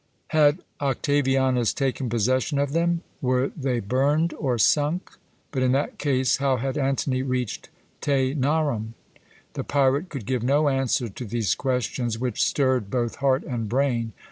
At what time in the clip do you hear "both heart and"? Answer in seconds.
12.89-13.69